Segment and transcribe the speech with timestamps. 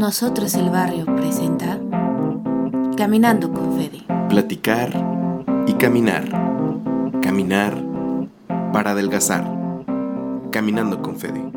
[0.00, 1.78] Nosotros el Barrio presenta
[2.96, 4.02] Caminando con Fede.
[4.30, 4.90] Platicar
[5.66, 6.26] y caminar.
[7.20, 7.76] Caminar
[8.72, 9.44] para adelgazar.
[10.50, 11.52] Caminando con Fede.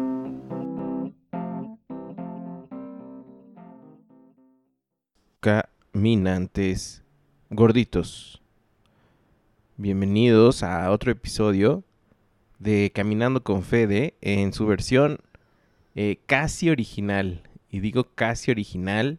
[5.40, 7.02] Caminantes
[7.50, 8.42] gorditos.
[9.78, 11.86] Bienvenidos a otro episodio
[12.60, 15.20] de Caminando con Fede en su versión
[15.96, 17.42] eh, casi original.
[17.74, 19.18] Y digo casi original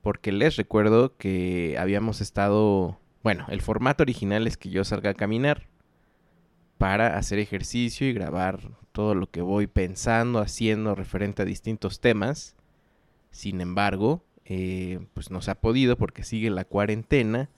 [0.00, 5.14] porque les recuerdo que habíamos estado, bueno, el formato original es que yo salga a
[5.14, 5.66] caminar
[6.78, 8.60] para hacer ejercicio y grabar
[8.92, 12.56] todo lo que voy pensando, haciendo referente a distintos temas.
[13.32, 17.50] Sin embargo, eh, pues no se ha podido porque sigue la cuarentena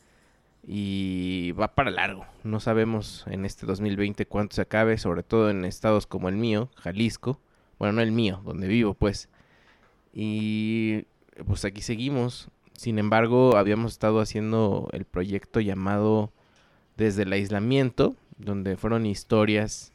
[0.67, 2.27] y va para largo.
[2.43, 6.69] No sabemos en este 2020 cuánto se acabe, sobre todo en estados como el mío,
[6.75, 7.41] Jalisco.
[7.79, 9.29] Bueno, no el mío, donde vivo, pues.
[10.13, 11.07] Y
[11.47, 12.49] pues aquí seguimos.
[12.73, 16.33] Sin embargo, habíamos estado haciendo el proyecto llamado
[16.97, 19.93] Desde el aislamiento, donde fueron historias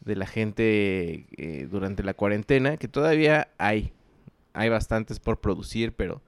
[0.00, 3.92] de la gente eh, durante la cuarentena, que todavía hay,
[4.52, 6.22] hay bastantes por producir, pero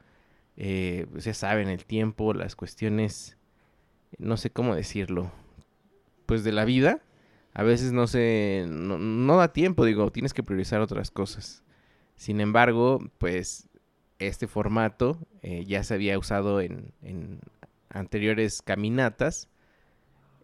[0.56, 3.36] eh, pues ya saben, el tiempo, las cuestiones,
[4.18, 5.30] no sé cómo decirlo,
[6.26, 7.00] pues de la vida,
[7.54, 11.62] a veces no se, no da tiempo, digo, tienes que priorizar otras cosas.
[12.18, 13.68] Sin embargo, pues
[14.18, 16.92] este formato eh, ya se había usado en,
[17.90, 19.48] anteriores caminatas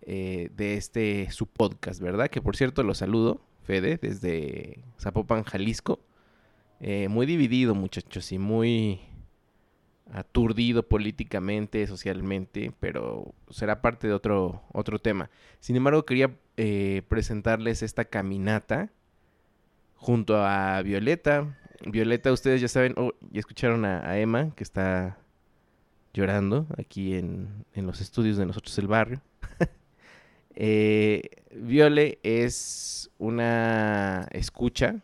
[0.03, 2.31] eh, de este su podcast, ¿verdad?
[2.31, 5.99] Que por cierto lo saludo, Fede, desde Zapopan, Jalisco.
[6.79, 9.01] Eh, muy dividido, muchachos, y muy
[10.13, 15.29] aturdido políticamente, socialmente, pero será parte de otro, otro tema.
[15.59, 16.37] Sin embargo, quería
[17.09, 18.93] presentarles esta caminata
[19.97, 21.57] junto a Violeta,
[21.87, 25.19] Violeta, ustedes ya saben, oh, ya escucharon a, Emma, que está
[26.13, 29.21] llorando aquí en, los estudios de nosotros el barrio.
[30.55, 31.23] eh,
[31.53, 35.03] Viole es una escucha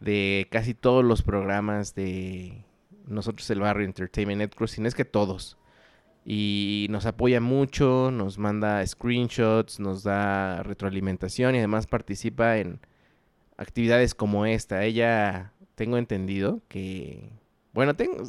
[0.00, 2.64] de casi todos los programas de
[3.06, 5.56] nosotros el barrio Entertainment Network, si no es que todos.
[6.24, 12.80] Y nos apoya mucho, nos manda screenshots, nos da retroalimentación y además participa en
[13.56, 14.84] actividades como esta.
[14.84, 17.30] Ella tengo entendido que,
[17.72, 18.24] bueno, tengo,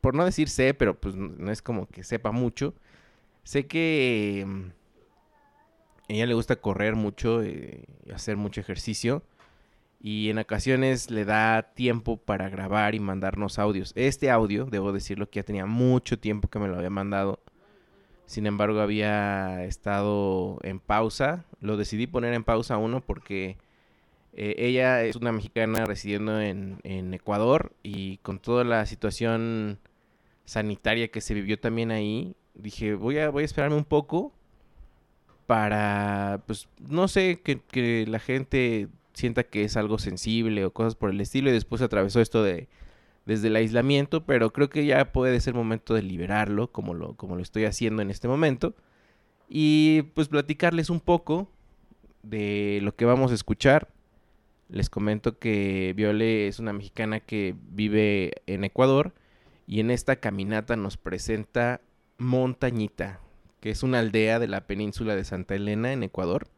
[0.00, 2.74] por no decir sé, pero pues no es como que sepa mucho.
[3.42, 4.46] Sé que
[6.08, 9.22] a ella le gusta correr mucho, eh, hacer mucho ejercicio.
[10.00, 13.92] Y en ocasiones le da tiempo para grabar y mandarnos audios.
[13.96, 17.40] Este audio, debo decirlo, que ya tenía mucho tiempo que me lo había mandado.
[18.26, 21.44] Sin embargo, había estado en pausa.
[21.60, 23.56] Lo decidí poner en pausa uno porque
[24.38, 26.78] eh, ella es una mexicana residiendo en,
[27.14, 29.78] Ecuador y con toda la situación
[30.44, 34.34] sanitaria que se vivió también ahí, dije, voy a, voy a esperarme un poco
[35.46, 40.96] para, pues, no sé, que, que la gente sienta que es algo sensible o cosas
[40.96, 42.68] por el estilo y después atravesó esto de
[43.24, 47.36] desde el aislamiento, pero creo que ya puede ser momento de liberarlo como lo, como
[47.36, 48.76] lo estoy haciendo en este momento.
[49.48, 51.50] Y pues platicarles un poco
[52.22, 53.88] de lo que vamos a escuchar
[54.68, 59.14] les comento que Viole es una mexicana que vive en Ecuador
[59.66, 61.80] y en esta caminata nos presenta
[62.18, 63.20] Montañita,
[63.60, 66.48] que es una aldea de la península de Santa Elena en Ecuador,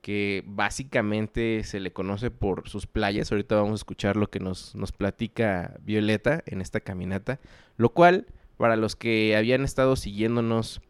[0.00, 3.30] que básicamente se le conoce por sus playas.
[3.30, 7.40] Ahorita vamos a escuchar lo que nos, nos platica Violeta en esta caminata,
[7.76, 8.26] lo cual
[8.56, 10.80] para los que habían estado siguiéndonos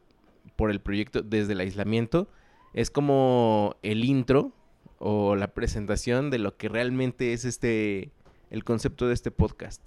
[0.57, 2.29] por el proyecto desde el aislamiento,
[2.75, 4.53] es como el intro
[5.01, 8.13] o la presentación de lo que realmente es este
[8.51, 9.81] el concepto de este podcast,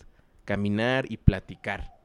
[0.43, 1.99] caminar y platicar.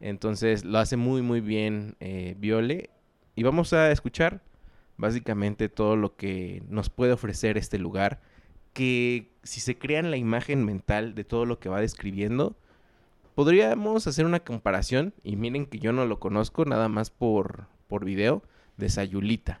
[0.00, 2.90] Entonces lo hace muy muy bien eh, Viole
[3.34, 4.42] y vamos a escuchar
[4.96, 8.20] básicamente todo lo que nos puede ofrecer este lugar
[8.72, 12.56] que si se crean la imagen mental de todo lo que va describiendo,
[13.34, 18.06] podríamos hacer una comparación y miren que yo no lo conozco nada más por, por
[18.06, 18.42] video
[18.78, 19.60] de Sayulita.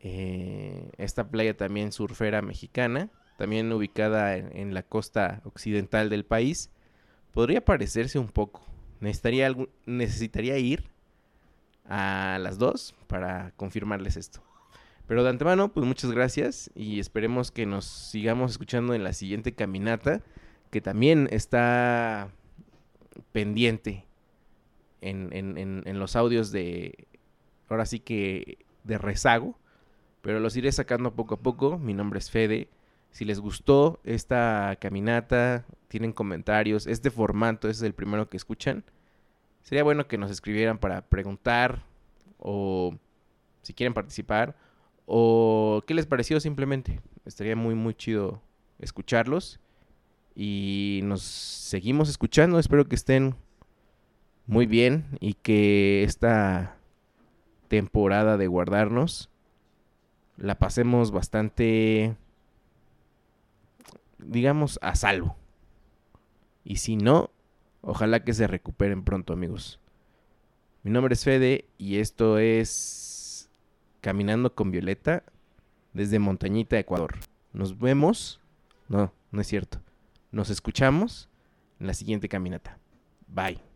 [0.00, 6.70] Eh, esta playa también surfera mexicana, también ubicada en, la costa occidental del país,
[7.32, 8.64] podría parecerse un poco.
[9.00, 9.54] Necesitaría,
[9.86, 10.84] necesitaría ir
[11.86, 14.42] a las dos para confirmarles esto.
[15.06, 19.54] Pero de antemano, pues muchas gracias y esperemos que nos sigamos escuchando en la siguiente
[19.54, 20.22] caminata,
[20.70, 22.30] que también está
[23.32, 24.06] pendiente
[25.02, 27.06] en, en los audios de,
[27.68, 29.58] ahora sí que de rezago,
[30.24, 31.78] pero los iré sacando poco a poco.
[31.78, 32.70] Mi nombre es Fede.
[33.10, 36.86] Si les gustó esta caminata, tienen comentarios.
[36.86, 38.84] Este formato es el primero que escuchan.
[39.60, 41.84] Sería bueno que nos escribieran para preguntar
[42.38, 42.96] o
[43.60, 44.56] si quieren participar
[45.04, 47.02] o qué les pareció simplemente.
[47.26, 48.40] Estaría muy, muy chido
[48.78, 49.60] escucharlos.
[50.34, 52.58] Y nos seguimos escuchando.
[52.58, 53.34] Espero que estén
[54.46, 56.78] muy bien y que esta
[57.68, 59.28] temporada de guardarnos
[60.36, 62.16] la pasemos bastante,
[64.18, 65.36] digamos, a salvo.
[66.64, 67.30] Y si no,
[67.82, 69.80] ojalá que se recuperen pronto, amigos.
[70.82, 73.50] Mi nombre es Fede y esto es
[74.00, 75.24] Caminando con Violeta
[75.92, 77.14] desde Montañita, Ecuador.
[77.52, 78.40] Nos vemos.
[78.88, 79.80] No, no es cierto.
[80.30, 81.30] Nos escuchamos
[81.80, 82.78] en la siguiente caminata.
[83.28, 83.73] Bye.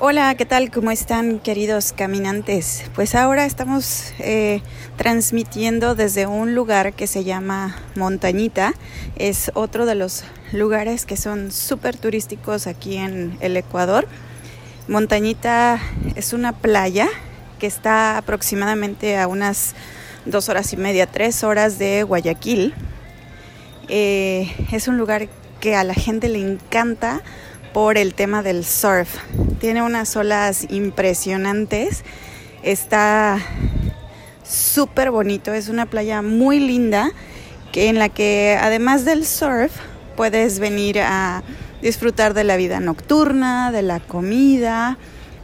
[0.00, 0.70] Hola, ¿qué tal?
[0.70, 2.84] ¿Cómo están queridos caminantes?
[2.94, 4.62] Pues ahora estamos eh,
[4.96, 8.74] transmitiendo desde un lugar que se llama Montañita.
[9.16, 10.22] Es otro de los
[10.52, 14.06] lugares que son súper turísticos aquí en el Ecuador.
[14.86, 15.80] Montañita
[16.14, 17.08] es una playa
[17.58, 19.74] que está aproximadamente a unas
[20.26, 22.72] dos horas y media, tres horas de Guayaquil.
[23.88, 25.28] Eh, es un lugar
[25.58, 27.20] que a la gente le encanta
[27.72, 29.16] por el tema del surf.
[29.60, 32.04] Tiene unas olas impresionantes.
[32.62, 33.38] Está
[34.44, 35.52] súper bonito.
[35.52, 37.10] Es una playa muy linda
[37.72, 39.72] que en la que además del surf
[40.16, 41.42] puedes venir a
[41.82, 44.98] disfrutar de la vida nocturna, de la comida.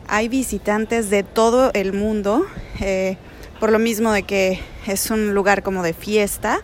[0.09, 2.45] Hay visitantes de todo el mundo,
[2.81, 3.17] eh,
[3.61, 6.61] por lo mismo de que es un lugar como de fiesta.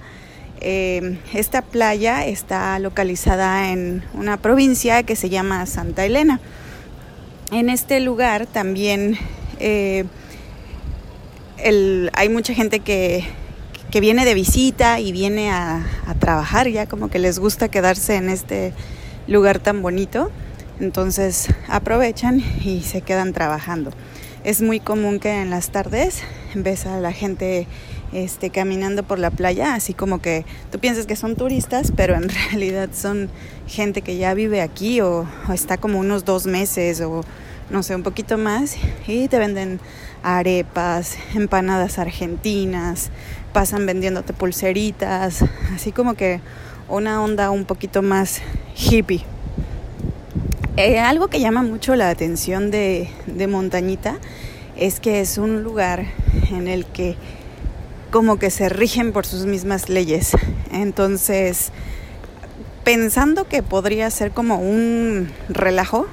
[0.61, 6.41] Eh, esta playa está localizada en una provincia que se llama Santa Elena.
[7.51, 9.17] En este lugar también
[9.59, 10.05] eh,
[12.12, 13.25] hay mucha gente que,
[14.01, 18.29] viene de visita y viene a, a, trabajar ya, como que les gusta quedarse en
[18.29, 18.73] este
[19.27, 20.31] lugar tan bonito.
[20.79, 23.91] Entonces aprovechan y se quedan trabajando.
[24.45, 26.23] Es muy común que en las tardes
[26.55, 27.67] ves a la gente
[28.12, 32.29] este, caminando por la playa, así como que tú piensas que son turistas, pero en
[32.51, 33.31] realidad son
[33.67, 37.23] gente que ya vive aquí o, está como unos dos meses o
[37.71, 38.77] no sé, un poquito más
[39.07, 39.81] y te venden
[40.23, 43.11] arepas, empanadas argentinas,
[43.53, 46.41] pasan vendiéndote pulseritas, así como que
[46.89, 48.43] una onda un poquito más
[48.77, 49.25] hippie.
[50.77, 54.19] Eh, algo que llama mucho la atención de, de Montañita
[54.77, 56.06] es que es un lugar
[56.51, 57.17] en el que
[58.11, 60.33] como que se rigen por sus mismas leyes.
[60.73, 61.71] Entonces,
[62.85, 66.07] pensando que podría ser como un relajo,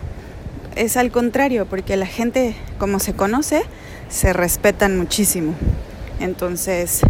[0.76, 3.64] es al contrario, porque la gente, como se conoce,
[4.10, 5.56] se respetan muchísimo.
[6.20, 7.02] Entonces,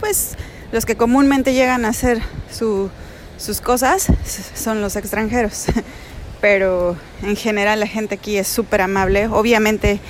[0.00, 0.36] pues
[0.72, 2.20] los que comúnmente llegan a hacer
[2.50, 4.06] sus cosas
[4.54, 5.66] son los extranjeros.
[6.40, 9.28] Pero en general la gente aquí es súper amable.
[9.28, 10.00] Obviamente,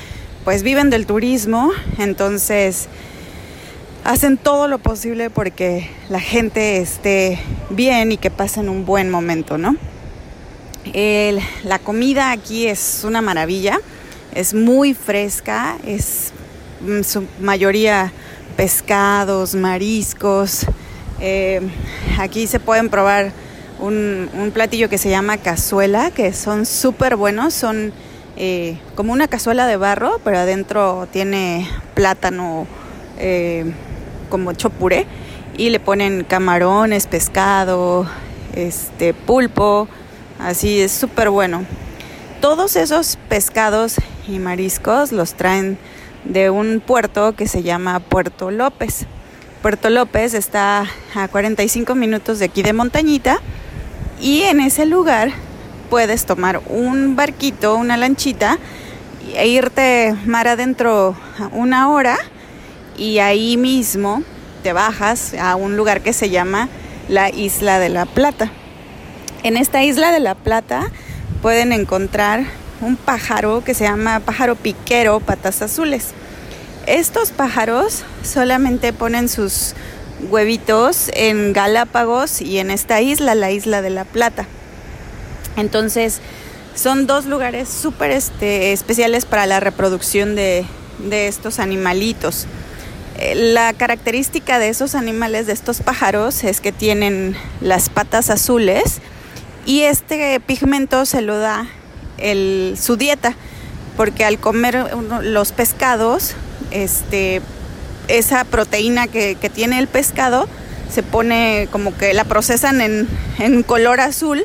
[0.45, 2.89] pues viven del turismo, entonces
[4.05, 7.39] hacen todo lo posible porque la gente esté
[7.71, 9.77] bien y que pasen un buen momento, ¿no?
[11.65, 13.79] la comida aquí es una maravilla,
[14.35, 16.33] es muy fresca, es
[16.87, 18.13] en su mayoría
[18.57, 20.67] pescados, mariscos.
[21.21, 21.61] Eh,
[22.19, 23.33] aquí se pueden probar
[23.79, 27.93] un, platillo que se llama cazuela, que son súper buenos, son
[28.37, 32.67] eh, como una cazuela de barro, pero adentro tiene plátano.
[33.19, 33.73] Eh,
[34.33, 35.05] como hecho puré
[35.59, 38.07] y le ponen camarones, pescado,
[38.57, 39.89] este pulpo,
[40.39, 41.67] así es súper bueno.
[42.41, 43.97] Todos esos pescados
[44.27, 45.77] y mariscos los traen
[46.25, 49.05] de un puerto que se llama Puerto López.
[49.61, 53.39] Puerto López está a 45 minutos de aquí de Montañita
[54.19, 55.31] y en ese lugar
[55.91, 58.59] puedes tomar un barquito, una lanchita
[59.35, 61.15] e irte mar adentro
[61.53, 62.19] una hora
[62.97, 64.23] y ahí mismo
[64.63, 66.69] te bajas a un lugar que se llama
[67.09, 68.51] la Isla de la Plata.
[69.43, 70.91] En esta Isla de la Plata
[71.41, 72.45] pueden encontrar
[72.81, 76.09] un pájaro que se llama pájaro piquero patas azules.
[76.87, 79.75] Estos pájaros solamente ponen sus
[80.31, 84.47] huevitos en Galápagos y en esta isla, la isla de la Plata.
[85.57, 86.21] Entonces,
[86.75, 90.65] son dos lugares súper este, especiales para la reproducción de,
[90.99, 92.47] de estos animalitos.
[93.35, 99.01] La característica de esos animales, de estos pájaros, es que tienen las patas azules
[99.65, 101.67] y este pigmento se lo da
[102.77, 103.35] su dieta,
[103.97, 106.35] porque al comer los pescados,
[106.71, 107.43] este,
[108.09, 110.49] esa proteína que, tiene el pescado
[110.91, 114.45] se pone como que la procesan en, en color azul,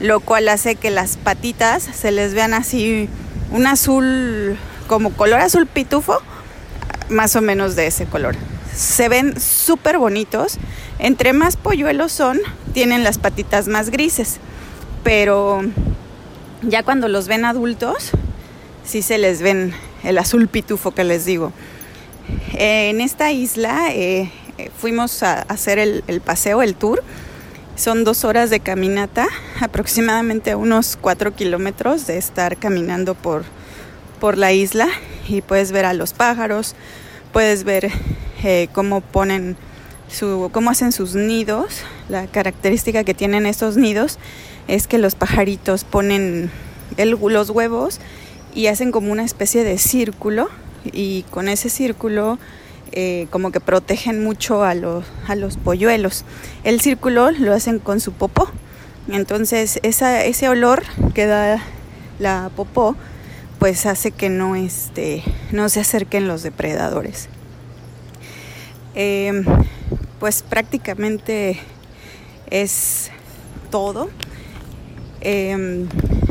[0.00, 3.08] lo cual hace que las patitas se les vean así
[3.50, 4.56] un azul
[4.86, 6.22] como color azul pitufo,
[7.10, 8.36] más o menos de ese color.
[8.74, 10.58] Se ven súper bonitos.
[10.98, 12.38] Entre más polluelos son,
[12.72, 14.38] tienen las patitas más grises.
[15.04, 15.62] Pero
[16.62, 18.10] ya cuando los ven adultos,
[18.84, 19.72] sí se les ven
[20.04, 21.52] el azul pitufo que les digo.
[22.52, 24.30] en esta isla eh,
[24.78, 27.02] fuimos a hacer el, el, paseo, el tour.
[27.76, 29.28] Son dos horas de caminata,
[29.60, 33.44] aproximadamente unos cuatro kilómetros de estar caminando por,
[34.20, 34.88] por la isla
[35.28, 36.74] y puedes ver a los pájaros,
[37.32, 37.90] puedes ver
[38.42, 39.56] eh, cómo ponen
[40.10, 41.82] su, cómo hacen sus nidos.
[42.08, 44.18] La característica que tienen estos nidos
[44.66, 46.50] es que los pajaritos ponen
[46.96, 48.00] el, los huevos
[48.54, 50.48] y hacen como una especie de círculo
[50.84, 52.38] y con ese círculo
[52.92, 56.24] eh, como que protegen mucho a, los a los polluelos.
[56.64, 58.48] El círculo lo hacen con su popó.
[59.08, 60.82] Entonces esa, ese olor
[61.14, 61.62] que da
[62.18, 62.96] la popó
[63.58, 65.22] pues hace que no, este,
[65.52, 67.28] no se acerquen los depredadores.
[68.94, 69.44] Eh,
[70.20, 71.58] pues prácticamente
[72.50, 73.10] es
[73.70, 74.10] todo.
[75.20, 75.86] Eh,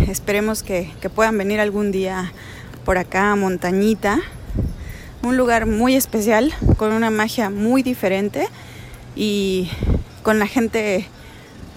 [0.07, 2.31] esperemos que, que, puedan venir algún día
[2.85, 4.19] por acá a Montañita,
[5.23, 8.47] un lugar muy especial, con una magia muy diferente
[9.15, 9.69] y
[10.23, 11.05] con la gente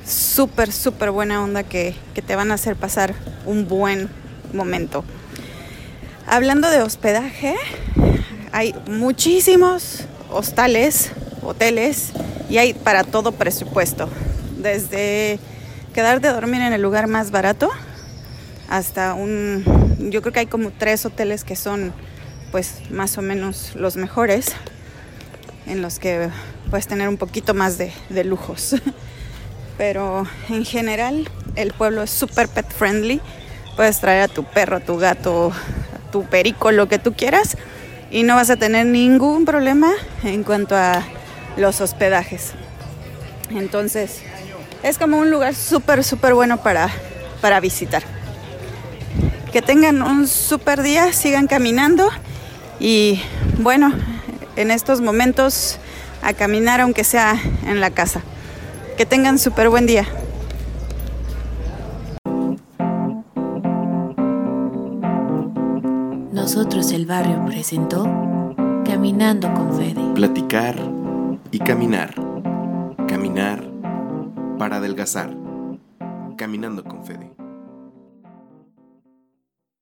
[0.07, 3.14] súper, súper buena onda que, que te van a hacer pasar
[3.47, 4.09] un buen
[4.52, 5.04] momento.
[6.32, 7.56] Hablando de hospedaje,
[8.52, 11.10] hay muchísimos hostales,
[11.42, 12.12] hoteles
[12.49, 14.08] y hay para todo presupuesto.
[14.56, 15.40] Desde
[15.92, 17.68] quedarte a dormir en el lugar más barato
[18.68, 19.64] hasta un...
[20.12, 21.92] Yo creo que hay como tres hoteles que son
[22.52, 24.52] pues más o menos los mejores
[25.66, 26.30] en los que
[26.70, 28.76] puedes tener un poquito más de, de lujos.
[29.78, 33.20] Pero en general el pueblo es súper pet friendly.
[33.75, 35.52] Puedes traer a tu perro, a tu gato,
[36.11, 37.57] tu perico, lo que tú quieras,
[38.11, 39.90] y no vas a tener ningún problema
[40.25, 41.02] en cuanto a
[41.57, 42.52] los hospedajes.
[43.50, 44.21] Entonces,
[44.83, 46.90] es como un lugar súper, súper bueno para,
[47.40, 48.02] para visitar.
[49.52, 52.09] Que tengan un súper día, sigan caminando
[52.79, 53.21] y
[53.59, 53.93] bueno,
[54.57, 55.79] en estos momentos
[56.23, 58.23] a caminar aunque sea en la casa.
[58.97, 60.07] Que tengan súper buen día.
[66.52, 68.02] Nosotros el barrio presentó
[68.85, 70.02] Caminando con Fede.
[70.16, 70.75] Platicar
[71.52, 72.12] y caminar.
[73.07, 73.62] Caminar
[74.59, 75.33] para adelgazar.
[76.37, 77.39] Caminando con Fede.